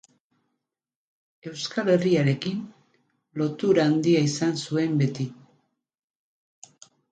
Euskal 1.51 1.91
Herriarekin 1.95 2.63
lotura 3.43 3.87
handia 3.91 4.25
izan 4.31 4.59
zuen 4.65 4.99
beti. 5.05 5.29